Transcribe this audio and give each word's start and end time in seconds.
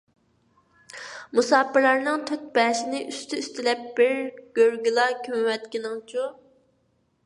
مۇساپىرلارنىڭ 1.39 2.25
تۆت- 2.31 2.49
بەشىنى 2.57 3.03
ئۈستى- 3.13 3.39
ئۈستىلەپ 3.43 3.85
بىر 4.01 4.19
گۆرگىلا 4.61 5.09
كۆمۈۋەتكىنىڭچۇ؟... 5.29 6.31